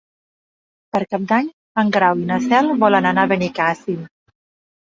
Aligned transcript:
Per 0.95 1.01
Cap 1.11 1.27
d'Any 1.33 1.51
en 1.83 1.93
Grau 1.97 2.23
i 2.23 2.27
na 2.31 2.39
Cel 2.47 2.73
volen 2.85 3.09
anar 3.11 3.27
a 3.29 3.33
Benicàssim. 3.35 4.05